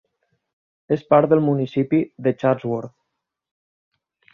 És 0.95 1.03
part 1.15 1.29
del 1.35 1.45
municipi 1.49 2.01
de 2.29 2.37
Chatsworth. 2.41 2.95